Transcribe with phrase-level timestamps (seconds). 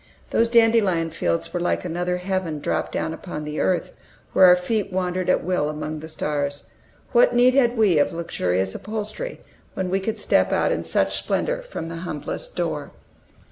[0.31, 3.93] Those dandelion fields were like another heaven dropped down upon the earth,
[4.33, 6.63] where our feet wandered at will among the stars.
[7.11, 9.41] What need had we of luxurious upholstery,
[9.75, 12.89] when we could step out into such splendor, from the humblest door?